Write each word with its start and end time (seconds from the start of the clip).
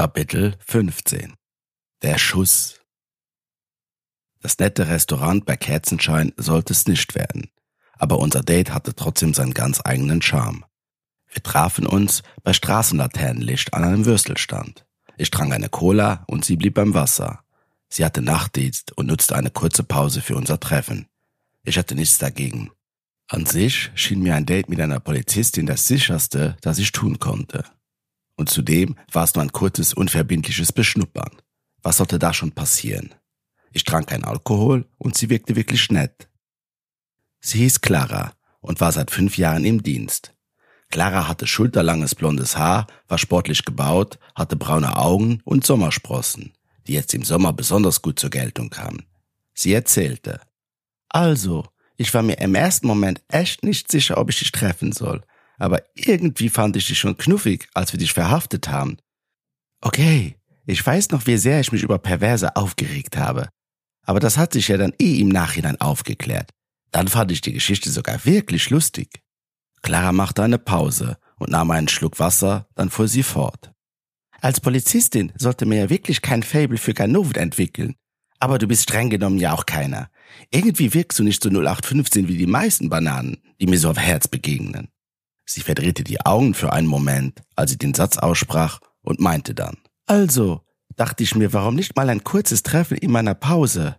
Kapitel 0.00 0.56
15 0.66 1.34
Der 2.00 2.16
Schuss 2.16 2.80
Das 4.40 4.58
nette 4.58 4.88
Restaurant 4.88 5.44
bei 5.44 5.58
Kerzenschein 5.58 6.32
sollte 6.38 6.72
es 6.72 6.86
nicht 6.86 7.14
werden, 7.14 7.50
aber 7.98 8.18
unser 8.18 8.40
Date 8.40 8.72
hatte 8.72 8.94
trotzdem 8.96 9.34
seinen 9.34 9.52
ganz 9.52 9.82
eigenen 9.84 10.22
Charme. 10.22 10.64
Wir 11.30 11.42
trafen 11.42 11.86
uns 11.86 12.22
bei 12.42 12.54
Straßenlaternenlicht 12.54 13.74
an 13.74 13.84
einem 13.84 14.06
Würstelstand. 14.06 14.86
Ich 15.18 15.30
trank 15.30 15.52
eine 15.52 15.68
Cola 15.68 16.24
und 16.28 16.46
sie 16.46 16.56
blieb 16.56 16.76
beim 16.76 16.94
Wasser. 16.94 17.44
Sie 17.90 18.02
hatte 18.02 18.22
Nachtdienst 18.22 18.96
und 18.96 19.04
nutzte 19.04 19.36
eine 19.36 19.50
kurze 19.50 19.84
Pause 19.84 20.22
für 20.22 20.34
unser 20.34 20.58
Treffen. 20.58 21.08
Ich 21.62 21.76
hatte 21.76 21.94
nichts 21.94 22.16
dagegen. 22.16 22.70
An 23.28 23.44
sich 23.44 23.90
schien 23.94 24.22
mir 24.22 24.34
ein 24.34 24.46
Date 24.46 24.70
mit 24.70 24.80
einer 24.80 24.98
Polizistin 24.98 25.66
das 25.66 25.86
sicherste, 25.86 26.56
das 26.62 26.78
ich 26.78 26.90
tun 26.90 27.18
konnte. 27.18 27.66
Und 28.40 28.48
zudem 28.48 28.96
war 29.12 29.24
es 29.24 29.34
nur 29.34 29.42
ein 29.42 29.52
kurzes, 29.52 29.92
unverbindliches 29.92 30.72
Beschnuppern. 30.72 31.42
Was 31.82 31.98
sollte 31.98 32.18
da 32.18 32.32
schon 32.32 32.52
passieren? 32.52 33.14
Ich 33.70 33.84
trank 33.84 34.06
kein 34.06 34.24
Alkohol 34.24 34.86
und 34.96 35.14
sie 35.14 35.28
wirkte 35.28 35.56
wirklich 35.56 35.90
nett. 35.90 36.26
Sie 37.40 37.58
hieß 37.58 37.82
Clara 37.82 38.32
und 38.62 38.80
war 38.80 38.92
seit 38.92 39.10
fünf 39.10 39.36
Jahren 39.36 39.66
im 39.66 39.82
Dienst. 39.82 40.32
Clara 40.88 41.28
hatte 41.28 41.46
schulterlanges 41.46 42.14
blondes 42.14 42.56
Haar, 42.56 42.86
war 43.08 43.18
sportlich 43.18 43.66
gebaut, 43.66 44.18
hatte 44.34 44.56
braune 44.56 44.96
Augen 44.96 45.42
und 45.44 45.66
Sommersprossen, 45.66 46.54
die 46.86 46.94
jetzt 46.94 47.12
im 47.12 47.24
Sommer 47.24 47.52
besonders 47.52 48.00
gut 48.00 48.18
zur 48.18 48.30
Geltung 48.30 48.70
kamen. 48.70 49.04
Sie 49.52 49.74
erzählte. 49.74 50.40
Also, 51.10 51.66
ich 51.98 52.14
war 52.14 52.22
mir 52.22 52.38
im 52.38 52.54
ersten 52.54 52.86
Moment 52.86 53.20
echt 53.28 53.64
nicht 53.64 53.90
sicher, 53.92 54.16
ob 54.16 54.30
ich 54.30 54.38
dich 54.38 54.50
treffen 54.50 54.92
soll 54.92 55.24
aber 55.60 55.82
irgendwie 55.94 56.48
fand 56.48 56.74
ich 56.76 56.86
dich 56.86 56.98
schon 56.98 57.16
knuffig, 57.16 57.68
als 57.74 57.92
wir 57.92 57.98
dich 57.98 58.12
verhaftet 58.12 58.68
haben. 58.68 58.96
Okay, 59.82 60.36
ich 60.66 60.84
weiß 60.84 61.10
noch, 61.10 61.26
wie 61.26 61.36
sehr 61.36 61.60
ich 61.60 61.70
mich 61.70 61.82
über 61.82 61.98
Perverse 61.98 62.56
aufgeregt 62.56 63.16
habe. 63.16 63.48
Aber 64.06 64.20
das 64.20 64.38
hat 64.38 64.54
sich 64.54 64.68
ja 64.68 64.78
dann 64.78 64.94
eh 64.98 65.20
im 65.20 65.28
Nachhinein 65.28 65.80
aufgeklärt. 65.80 66.50
Dann 66.90 67.08
fand 67.08 67.30
ich 67.30 67.42
die 67.42 67.52
Geschichte 67.52 67.90
sogar 67.90 68.24
wirklich 68.24 68.70
lustig. 68.70 69.20
Clara 69.82 70.12
machte 70.12 70.42
eine 70.42 70.58
Pause 70.58 71.18
und 71.38 71.50
nahm 71.50 71.70
einen 71.70 71.88
Schluck 71.88 72.18
Wasser, 72.18 72.66
dann 72.74 72.90
fuhr 72.90 73.08
sie 73.08 73.22
fort. 73.22 73.70
Als 74.40 74.60
Polizistin 74.60 75.32
sollte 75.36 75.66
man 75.66 75.76
ja 75.76 75.90
wirklich 75.90 76.22
kein 76.22 76.42
Fable 76.42 76.78
für 76.78 76.94
Ganoven 76.94 77.36
entwickeln. 77.36 77.96
Aber 78.38 78.58
du 78.58 78.66
bist 78.66 78.84
streng 78.84 79.10
genommen 79.10 79.38
ja 79.38 79.52
auch 79.52 79.66
keiner. 79.66 80.10
Irgendwie 80.50 80.94
wirkst 80.94 81.18
du 81.18 81.22
nicht 81.22 81.42
so 81.42 81.50
0815 81.50 82.28
wie 82.28 82.38
die 82.38 82.46
meisten 82.46 82.88
Bananen, 82.88 83.42
die 83.60 83.66
mir 83.66 83.78
so 83.78 83.90
auf 83.90 83.98
Herz 83.98 84.26
begegnen. 84.26 84.88
Sie 85.52 85.62
verdrehte 85.62 86.04
die 86.04 86.24
Augen 86.24 86.54
für 86.54 86.72
einen 86.72 86.86
Moment, 86.86 87.42
als 87.56 87.72
sie 87.72 87.76
den 87.76 87.92
Satz 87.92 88.18
aussprach 88.18 88.78
und 89.02 89.18
meinte 89.18 89.52
dann, 89.52 89.78
also, 90.06 90.60
dachte 90.94 91.24
ich 91.24 91.34
mir, 91.34 91.52
warum 91.52 91.74
nicht 91.74 91.96
mal 91.96 92.08
ein 92.08 92.22
kurzes 92.22 92.62
Treffen 92.62 92.96
in 92.96 93.10
meiner 93.10 93.34
Pause? 93.34 93.96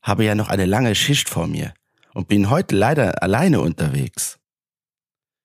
Habe 0.00 0.24
ja 0.24 0.34
noch 0.34 0.48
eine 0.48 0.64
lange 0.64 0.94
Schicht 0.94 1.28
vor 1.28 1.48
mir 1.48 1.74
und 2.14 2.28
bin 2.28 2.48
heute 2.48 2.74
leider 2.74 3.22
alleine 3.22 3.60
unterwegs. 3.60 4.38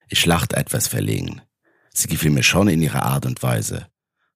Ich 0.07 0.25
lachte 0.25 0.55
etwas 0.55 0.87
verlegen. 0.87 1.41
Sie 1.93 2.07
gefiel 2.07 2.31
mir 2.31 2.43
schon 2.43 2.69
in 2.69 2.81
ihrer 2.81 3.03
Art 3.03 3.25
und 3.25 3.43
Weise. 3.43 3.87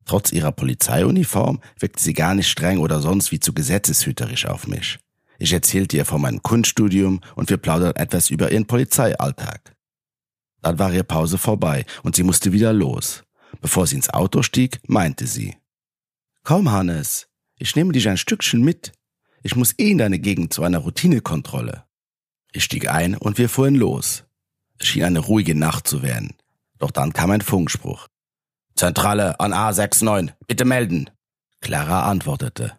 Trotz 0.03 0.33
ihrer 0.33 0.51
Polizeiuniform 0.51 1.61
wirkte 1.79 2.03
sie 2.03 2.13
gar 2.13 2.35
nicht 2.35 2.49
streng 2.49 2.79
oder 2.79 2.99
sonst 2.99 3.31
wie 3.31 3.39
zu 3.39 3.53
gesetzeshüterisch 3.53 4.47
auf 4.47 4.67
mich. 4.67 4.99
Ich 5.39 5.53
erzählte 5.53 5.95
ihr 5.95 6.03
von 6.03 6.19
meinem 6.19 6.43
Kunststudium 6.43 7.21
und 7.35 7.49
wir 7.49 7.57
plauderten 7.57 8.03
etwas 8.03 8.29
über 8.29 8.51
ihren 8.51 8.67
Polizeialltag. 8.67 9.74
Dann 10.65 10.79
war 10.79 10.91
ihre 10.91 11.03
Pause 11.03 11.37
vorbei 11.37 11.85
und 12.01 12.15
sie 12.15 12.23
musste 12.23 12.51
wieder 12.51 12.73
los. 12.73 13.23
Bevor 13.61 13.85
sie 13.85 13.97
ins 13.97 14.09
Auto 14.09 14.41
stieg, 14.41 14.79
meinte 14.87 15.27
sie. 15.27 15.57
Komm, 16.43 16.71
Hannes, 16.71 17.27
ich 17.59 17.75
nehme 17.75 17.93
dich 17.93 18.09
ein 18.09 18.17
Stückchen 18.17 18.63
mit. 18.63 18.91
Ich 19.43 19.55
muss 19.55 19.77
eh 19.77 19.91
in 19.91 19.99
deine 19.99 20.17
Gegend 20.17 20.53
zu 20.53 20.63
einer 20.63 20.79
Routinekontrolle. 20.79 21.83
Ich 22.51 22.63
stieg 22.63 22.89
ein 22.89 23.15
und 23.15 23.37
wir 23.37 23.47
fuhren 23.47 23.75
los. 23.75 24.23
Es 24.79 24.87
schien 24.87 25.03
eine 25.03 25.19
ruhige 25.19 25.53
Nacht 25.53 25.87
zu 25.87 26.01
werden. 26.01 26.33
Doch 26.79 26.89
dann 26.89 27.13
kam 27.13 27.29
ein 27.29 27.41
Funkspruch. 27.41 28.07
Zentrale 28.73 29.39
an 29.39 29.53
A69, 29.53 30.33
bitte 30.47 30.65
melden. 30.65 31.11
Clara 31.61 32.09
antwortete. 32.09 32.75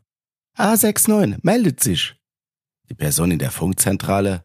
A69 0.58 1.38
meldet 1.42 1.78
sich. 1.78 2.16
Die 2.88 2.94
Person 2.94 3.30
in 3.30 3.38
der 3.38 3.53
Funkzentrale 3.53 4.44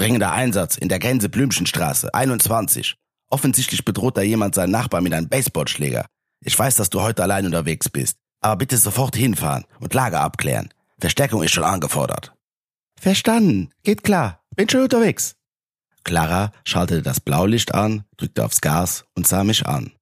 Dringender 0.00 0.32
Einsatz 0.32 0.78
in 0.78 0.88
der 0.88 0.98
Gänseblümchenstraße, 0.98 2.14
21. 2.14 2.96
Offensichtlich 3.28 3.84
bedroht 3.84 4.16
da 4.16 4.22
jemand 4.22 4.54
seinen 4.54 4.70
Nachbarn 4.70 5.04
mit 5.04 5.12
einem 5.12 5.28
Baseballschläger. 5.28 6.06
Ich 6.42 6.58
weiß, 6.58 6.76
dass 6.76 6.88
du 6.88 7.02
heute 7.02 7.22
allein 7.22 7.44
unterwegs 7.44 7.90
bist, 7.90 8.16
aber 8.40 8.56
bitte 8.56 8.78
sofort 8.78 9.14
hinfahren 9.14 9.66
und 9.78 9.92
Lage 9.92 10.18
abklären. 10.18 10.72
Verstärkung 10.98 11.42
ist 11.42 11.52
schon 11.52 11.64
angefordert. 11.64 12.32
Verstanden. 12.98 13.72
Geht 13.82 14.02
klar. 14.02 14.42
Bin 14.56 14.70
schon 14.70 14.84
unterwegs. 14.84 15.34
Clara 16.02 16.52
schaltete 16.64 17.02
das 17.02 17.20
Blaulicht 17.20 17.74
an, 17.74 18.04
drückte 18.16 18.46
aufs 18.46 18.62
Gas 18.62 19.04
und 19.14 19.26
sah 19.26 19.44
mich 19.44 19.66
an. 19.66 19.92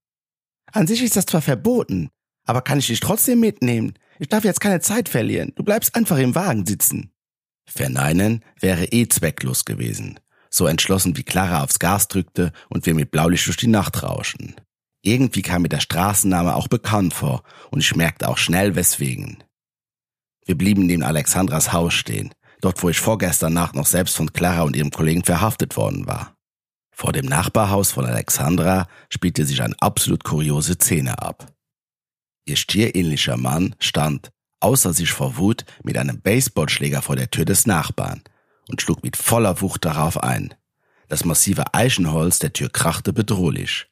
An 0.70 0.86
sich 0.86 1.02
ist 1.02 1.16
das 1.16 1.26
zwar 1.26 1.42
verboten, 1.42 2.10
aber 2.44 2.62
kann 2.62 2.78
ich 2.78 2.86
dich 2.86 3.00
trotzdem 3.00 3.40
mitnehmen? 3.40 3.94
Ich 4.20 4.28
darf 4.28 4.44
jetzt 4.44 4.60
keine 4.60 4.78
Zeit 4.78 5.08
verlieren. 5.08 5.54
Du 5.56 5.64
bleibst 5.64 5.96
einfach 5.96 6.18
im 6.18 6.36
Wagen 6.36 6.66
sitzen. 6.66 7.10
Verneinen 7.68 8.44
wäre 8.60 8.86
eh 8.86 9.08
zwecklos 9.08 9.64
gewesen. 9.64 10.18
So 10.50 10.66
entschlossen 10.66 11.16
wie 11.16 11.22
Clara 11.22 11.62
aufs 11.62 11.78
Gas 11.78 12.08
drückte 12.08 12.52
und 12.68 12.86
wir 12.86 12.94
mit 12.94 13.10
Blaulicht 13.10 13.46
durch 13.46 13.58
die 13.58 13.66
Nacht 13.66 14.02
rauschen. 14.02 14.56
Irgendwie 15.02 15.42
kam 15.42 15.62
mir 15.62 15.68
der 15.68 15.80
Straßenname 15.80 16.54
auch 16.54 16.68
bekannt 16.68 17.14
vor 17.14 17.42
und 17.70 17.80
ich 17.80 17.94
merkte 17.94 18.28
auch 18.28 18.38
schnell 18.38 18.74
weswegen. 18.74 19.44
Wir 20.44 20.56
blieben 20.56 20.86
neben 20.86 21.02
Alexandras 21.02 21.72
Haus 21.72 21.94
stehen, 21.94 22.34
dort 22.60 22.82
wo 22.82 22.88
ich 22.88 22.98
vorgestern 22.98 23.52
Nacht 23.52 23.74
noch 23.74 23.86
selbst 23.86 24.16
von 24.16 24.32
Clara 24.32 24.62
und 24.62 24.74
ihrem 24.74 24.90
Kollegen 24.90 25.24
verhaftet 25.24 25.76
worden 25.76 26.06
war. 26.06 26.34
Vor 26.90 27.12
dem 27.12 27.26
Nachbarhaus 27.26 27.92
von 27.92 28.06
Alexandra 28.06 28.88
spielte 29.08 29.44
sich 29.44 29.62
eine 29.62 29.76
absolut 29.80 30.24
kuriose 30.24 30.74
Szene 30.74 31.22
ab. 31.22 31.46
Ihr 32.46 32.56
stierähnlicher 32.56 33.36
Mann 33.36 33.76
stand, 33.78 34.30
außer 34.60 34.92
sich 34.92 35.10
vor 35.10 35.36
Wut 35.36 35.64
mit 35.82 35.96
einem 35.96 36.20
Baseballschläger 36.20 37.02
vor 37.02 37.16
der 37.16 37.30
Tür 37.30 37.44
des 37.44 37.66
Nachbarn 37.66 38.22
und 38.68 38.82
schlug 38.82 39.02
mit 39.02 39.16
voller 39.16 39.60
Wucht 39.60 39.84
darauf 39.84 40.22
ein. 40.22 40.54
Das 41.08 41.24
massive 41.24 41.74
Eichenholz 41.74 42.38
der 42.38 42.52
Tür 42.52 42.68
krachte 42.68 43.12
bedrohlich. 43.12 43.86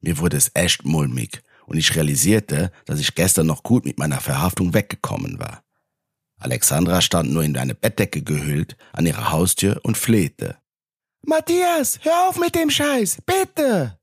Mir 0.00 0.18
wurde 0.18 0.36
es 0.36 0.50
echt 0.54 0.84
mulmig 0.84 1.42
und 1.66 1.76
ich 1.76 1.94
realisierte, 1.94 2.72
dass 2.86 3.00
ich 3.00 3.14
gestern 3.14 3.46
noch 3.46 3.62
gut 3.62 3.84
mit 3.84 3.98
meiner 3.98 4.20
Verhaftung 4.20 4.74
weggekommen 4.74 5.38
war. 5.38 5.62
Alexandra 6.38 7.02
stand 7.02 7.30
nur 7.30 7.44
in 7.44 7.56
eine 7.56 7.74
Bettdecke 7.74 8.22
gehüllt 8.22 8.76
an 8.92 9.04
ihrer 9.04 9.30
Haustür 9.30 9.80
und 9.82 9.98
flehte. 9.98 10.56
Matthias, 11.22 12.00
hör 12.02 12.28
auf 12.28 12.38
mit 12.38 12.54
dem 12.54 12.70
Scheiß, 12.70 13.18
bitte! 13.26 13.98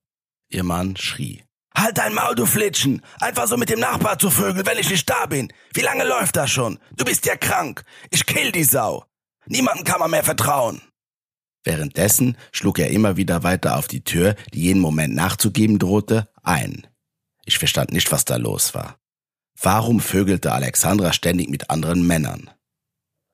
Ihr 0.50 0.64
Mann 0.64 0.96
schrie. 0.96 1.47
Halt 1.78 2.00
dein 2.00 2.16
Maul, 2.16 2.34
du 2.34 2.48
Flitschen! 2.48 3.04
Einfach 3.20 3.48
so 3.48 3.56
mit 3.56 3.70
dem 3.70 3.80
Nachbar 3.80 4.18
zu 4.18 4.32
vögeln, 4.32 4.66
wenn 4.66 4.80
ich 4.80 4.90
nicht 4.90 5.08
da 5.08 5.28
bin. 5.28 5.54
Wie 5.74 5.82
lange 5.82 6.06
läuft 6.06 6.36
das 6.36 6.50
schon? 6.50 6.80
Du 6.96 7.06
bist 7.06 7.28
ja 7.28 7.36
krank. 7.36 7.84
Ich 8.10 8.26
kill 8.26 8.52
die 8.52 8.64
Sau. 8.64 9.06
Niemandem 9.46 9.86
kann 9.86 10.00
man 10.00 10.10
mehr 10.10 10.24
vertrauen. 10.24 10.82
Währenddessen 11.64 12.36
schlug 12.52 12.80
er 12.80 12.90
immer 12.90 13.16
wieder 13.16 13.44
weiter 13.44 13.78
auf 13.78 13.88
die 13.88 14.04
Tür, 14.04 14.36
die 14.56 14.62
jeden 14.64 14.82
Moment 14.82 15.14
nachzugeben 15.14 15.78
drohte, 15.78 16.28
ein. 16.42 16.88
Ich 17.46 17.60
verstand 17.60 17.92
nicht, 17.92 18.12
was 18.12 18.26
da 18.26 18.38
los 18.38 18.74
war. 18.74 18.98
Warum 19.62 20.00
vögelte 20.00 20.54
Alexandra 20.54 21.14
ständig 21.14 21.48
mit 21.48 21.70
anderen 21.70 22.08
Männern? 22.08 22.50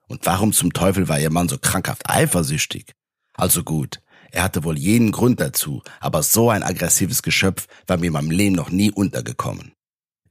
Und 0.10 0.26
warum 0.26 0.52
zum 0.52 0.74
Teufel 0.74 1.08
war 1.08 1.20
ihr 1.20 1.32
Mann 1.32 1.48
so 1.48 1.58
krankhaft 1.58 2.10
eifersüchtig? 2.10 2.92
Also 3.36 3.64
gut, 3.64 4.02
er 4.34 4.42
hatte 4.42 4.64
wohl 4.64 4.80
jeden 4.80 5.12
Grund 5.12 5.40
dazu, 5.40 5.84
aber 6.00 6.24
so 6.24 6.50
ein 6.50 6.64
aggressives 6.64 7.22
Geschöpf 7.22 7.68
war 7.86 7.98
mir 7.98 8.08
in 8.08 8.14
meinem 8.14 8.32
Leben 8.32 8.56
noch 8.56 8.72
nie 8.72 8.90
untergekommen. 8.90 9.74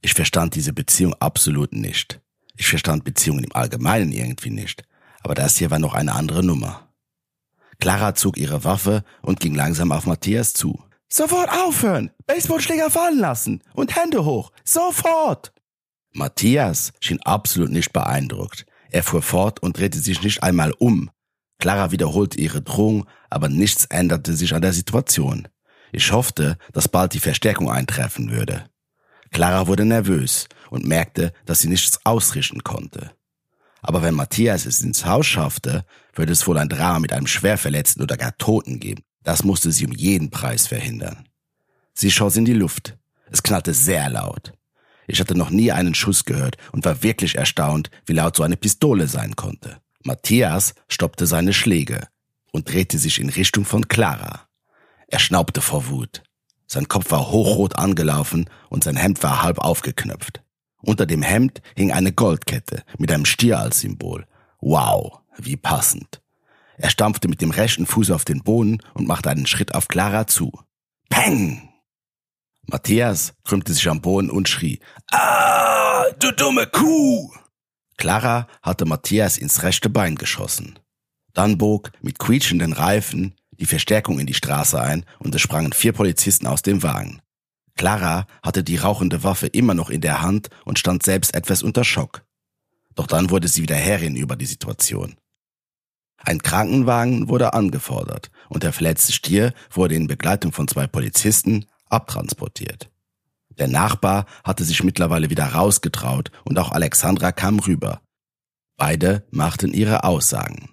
Ich 0.01 0.13
verstand 0.13 0.55
diese 0.55 0.73
Beziehung 0.73 1.13
absolut 1.21 1.71
nicht. 1.71 2.19
Ich 2.57 2.67
verstand 2.67 3.05
Beziehungen 3.05 3.45
im 3.45 3.55
Allgemeinen 3.55 4.11
irgendwie 4.11 4.49
nicht. 4.49 4.83
Aber 5.21 5.35
das 5.35 5.55
hier 5.55 5.71
war 5.71 5.79
noch 5.79 5.93
eine 5.93 6.15
andere 6.15 6.43
Nummer. 6.43 6.89
Clara 7.79 8.13
zog 8.13 8.37
ihre 8.37 8.65
Waffe 8.65 9.05
und 9.21 9.39
ging 9.39 9.55
langsam 9.55 9.93
auf 9.93 10.05
Matthias 10.05 10.51
zu. 10.51 10.83
Sofort 11.07 11.49
aufhören! 11.49 12.11
Baseballschläger 12.25 12.89
fallen 12.89 13.19
lassen! 13.19 13.63
Und 13.73 13.95
Hände 13.95 14.25
hoch! 14.25 14.51
Sofort! 14.65 15.53
Matthias 16.11 16.91
schien 16.99 17.21
absolut 17.21 17.71
nicht 17.71 17.93
beeindruckt. 17.93 18.65
Er 18.91 19.03
fuhr 19.03 19.21
fort 19.21 19.61
und 19.63 19.77
drehte 19.77 19.99
sich 19.99 20.21
nicht 20.23 20.43
einmal 20.43 20.73
um, 20.77 21.09
Clara 21.59 21.91
wiederholte 21.91 22.39
ihre 22.39 22.61
Drohung, 22.61 23.05
aber 23.29 23.49
nichts 23.49 23.85
änderte 23.85 24.35
sich 24.35 24.53
an 24.53 24.61
der 24.61 24.73
Situation. 24.73 25.47
Ich 25.91 26.11
hoffte, 26.11 26.57
dass 26.71 26.87
bald 26.87 27.13
die 27.13 27.19
Verstärkung 27.19 27.69
eintreffen 27.69 28.31
würde. 28.31 28.65
Clara 29.31 29.67
wurde 29.67 29.85
nervös 29.85 30.47
und 30.69 30.85
merkte, 30.85 31.33
dass 31.45 31.59
sie 31.59 31.69
nichts 31.69 31.99
ausrichten 32.05 32.63
konnte. 32.63 33.11
Aber 33.81 34.01
wenn 34.01 34.15
Matthias 34.15 34.65
es 34.65 34.81
ins 34.81 35.05
Haus 35.05 35.25
schaffte, 35.25 35.85
würde 36.13 36.31
es 36.31 36.47
wohl 36.47 36.57
ein 36.57 36.69
Drama 36.69 36.99
mit 36.99 37.13
einem 37.13 37.27
Schwerverletzten 37.27 38.01
oder 38.01 38.17
gar 38.17 38.37
Toten 38.37 38.79
geben. 38.79 39.03
Das 39.23 39.43
musste 39.43 39.71
sie 39.71 39.85
um 39.85 39.91
jeden 39.91 40.29
Preis 40.29 40.67
verhindern. 40.67 41.27
Sie 41.93 42.11
schoss 42.11 42.37
in 42.37 42.45
die 42.45 42.53
Luft. 42.53 42.97
Es 43.29 43.43
knallte 43.43 43.73
sehr 43.73 44.09
laut. 44.09 44.53
Ich 45.07 45.19
hatte 45.19 45.35
noch 45.35 45.49
nie 45.49 45.71
einen 45.71 45.95
Schuss 45.95 46.25
gehört 46.25 46.57
und 46.71 46.85
war 46.85 47.03
wirklich 47.03 47.35
erstaunt, 47.35 47.89
wie 48.05 48.13
laut 48.13 48.35
so 48.35 48.43
eine 48.43 48.57
Pistole 48.57 49.07
sein 49.07 49.35
konnte. 49.35 49.77
Matthias 50.03 50.73
stoppte 50.89 51.25
seine 51.25 51.53
Schläge 51.53 52.07
und 52.51 52.69
drehte 52.69 52.97
sich 52.97 53.19
in 53.19 53.29
Richtung 53.29 53.65
von 53.65 53.87
Clara. 53.87 54.47
Er 55.07 55.19
schnaubte 55.19 55.61
vor 55.61 55.87
Wut. 55.87 56.23
Sein 56.67 56.87
Kopf 56.87 57.11
war 57.11 57.31
hochrot 57.31 57.77
angelaufen 57.77 58.49
und 58.69 58.83
sein 58.83 58.95
Hemd 58.97 59.23
war 59.23 59.43
halb 59.43 59.59
aufgeknöpft. 59.59 60.41
Unter 60.81 61.05
dem 61.05 61.21
Hemd 61.21 61.61
hing 61.75 61.91
eine 61.91 62.11
Goldkette 62.11 62.83
mit 62.97 63.11
einem 63.11 63.25
Stier 63.25 63.59
als 63.59 63.79
Symbol. 63.79 64.25
Wow, 64.59 65.19
wie 65.37 65.55
passend. 65.55 66.21
Er 66.77 66.89
stampfte 66.89 67.27
mit 67.27 67.41
dem 67.41 67.51
rechten 67.51 67.85
Fuß 67.85 68.11
auf 68.11 68.25
den 68.25 68.43
Boden 68.43 68.79
und 68.93 69.07
machte 69.07 69.29
einen 69.29 69.45
Schritt 69.47 69.73
auf 69.73 69.87
Clara 69.87 70.27
zu. 70.27 70.51
Peng! 71.09 71.69
Matthias 72.65 73.33
krümmte 73.43 73.73
sich 73.73 73.87
am 73.89 74.01
Boden 74.01 74.29
und 74.29 74.49
schrie, 74.49 74.79
Ah, 75.11 76.05
du 76.19 76.31
dumme 76.31 76.67
Kuh! 76.67 77.31
Clara 78.03 78.47
hatte 78.61 78.83
Matthias 78.83 79.37
ins 79.37 79.63
rechte 79.63 79.89
Bein 79.89 80.15
geschossen. 80.15 80.77
Dann 81.31 81.57
bog 81.57 81.89
mit 82.01 82.19
quietschenden 82.19 82.73
Reifen 82.73 83.33
die 83.51 83.65
Verstärkung 83.65 84.19
in 84.19 84.27
die 84.27 84.33
Straße 84.33 84.77
ein 84.77 85.05
und 85.19 85.33
es 85.33 85.39
sprangen 85.39 85.71
vier 85.71 85.93
Polizisten 85.93 86.45
aus 86.45 86.63
dem 86.63 86.83
Wagen. 86.83 87.21
Clara 87.77 88.27
hatte 88.41 88.61
die 88.61 88.75
rauchende 88.75 89.23
Waffe 89.23 89.47
immer 89.47 89.73
noch 89.73 89.89
in 89.89 90.01
der 90.01 90.21
Hand 90.21 90.49
und 90.65 90.79
stand 90.79 91.03
selbst 91.03 91.33
etwas 91.33 91.63
unter 91.63 91.85
Schock. 91.85 92.25
Doch 92.93 93.07
dann 93.07 93.29
wurde 93.29 93.47
sie 93.47 93.61
wieder 93.61 93.77
Herrin 93.77 94.17
über 94.17 94.35
die 94.35 94.47
Situation. 94.47 95.15
Ein 96.17 96.41
Krankenwagen 96.41 97.29
wurde 97.29 97.53
angefordert 97.53 98.31
und 98.49 98.63
der 98.63 98.73
verletzte 98.73 99.13
Stier 99.13 99.53
wurde 99.71 99.95
in 99.95 100.07
Begleitung 100.07 100.51
von 100.51 100.67
zwei 100.67 100.87
Polizisten 100.87 101.67
abtransportiert. 101.85 102.89
Der 103.57 103.67
Nachbar 103.67 104.25
hatte 104.43 104.63
sich 104.63 104.83
mittlerweile 104.83 105.29
wieder 105.29 105.45
rausgetraut 105.45 106.31
und 106.43 106.57
auch 106.57 106.71
Alexandra 106.71 107.31
kam 107.31 107.59
rüber. 107.59 108.01
Beide 108.77 109.27
machten 109.31 109.73
ihre 109.73 110.03
Aussagen. 110.03 110.69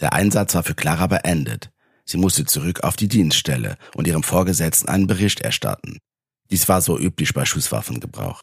Der 0.00 0.12
Einsatz 0.12 0.54
war 0.54 0.62
für 0.62 0.74
Clara 0.74 1.06
beendet. 1.06 1.70
Sie 2.04 2.16
musste 2.16 2.44
zurück 2.44 2.82
auf 2.82 2.96
die 2.96 3.08
Dienststelle 3.08 3.76
und 3.94 4.06
ihrem 4.06 4.22
Vorgesetzten 4.22 4.88
einen 4.88 5.06
Bericht 5.06 5.40
erstatten. 5.40 5.98
Dies 6.50 6.68
war 6.68 6.80
so 6.80 6.98
üblich 6.98 7.32
bei 7.34 7.44
Schusswaffengebrauch. 7.44 8.40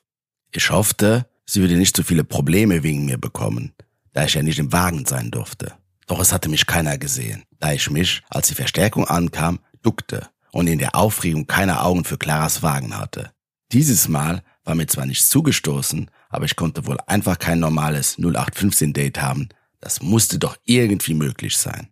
Ich 0.52 0.70
hoffte, 0.72 1.28
sie 1.46 1.62
würde 1.62 1.76
nicht 1.76 1.96
so 1.96 2.04
viele 2.04 2.24
Probleme 2.24 2.84
wegen 2.84 3.06
mir 3.06 3.18
bekommen, 3.18 3.74
da 4.14 4.26
ich 4.26 4.36
ja 4.36 4.42
nicht 4.42 4.60
im 4.60 4.72
Wagen 4.72 5.06
sein 5.06 5.32
durfte. 5.32 5.74
Doch 6.08 6.20
es 6.20 6.32
hatte 6.32 6.50
mich 6.50 6.66
keiner 6.66 6.98
gesehen, 6.98 7.44
da 7.60 7.74
ich 7.74 7.90
mich, 7.92 8.24
als 8.30 8.48
die 8.48 8.56
Verstärkung 8.56 9.06
ankam, 9.06 9.60
duckte 9.84 10.30
und 10.52 10.68
in 10.68 10.80
der 10.80 10.96
Aufregung 10.96 11.46
keine 11.46 11.82
Augen 11.82 12.04
für 12.04 12.18
Claras 12.18 12.64
Wagen 12.64 12.98
hatte. 12.98 13.32
Dieses 13.72 14.08
Mal 14.08 14.42
war 14.64 14.74
mir 14.74 14.88
zwar 14.88 15.06
nicht 15.06 15.28
zugestoßen, 15.28 16.10
aber 16.30 16.46
ich 16.46 16.56
konnte 16.56 16.88
wohl 16.88 16.98
einfach 17.06 17.38
kein 17.38 17.60
normales 17.60 18.18
0815 18.18 18.94
Date 18.94 19.22
haben. 19.22 19.50
Das 19.80 20.02
musste 20.02 20.40
doch 20.40 20.58
irgendwie 20.66 21.14
möglich 21.14 21.56
sein. 21.56 21.90